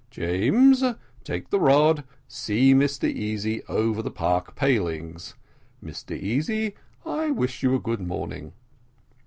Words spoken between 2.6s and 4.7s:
Mr Easy over the park